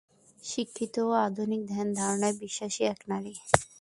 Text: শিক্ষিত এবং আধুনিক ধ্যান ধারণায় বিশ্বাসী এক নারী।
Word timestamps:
শিক্ষিত 0.43 0.95
এবং 1.01 1.17
আধুনিক 1.27 1.61
ধ্যান 1.67 1.87
ধারণায় 1.99 2.35
বিশ্বাসী 2.41 2.81
এক 2.83 2.99
নারী। 3.07 3.33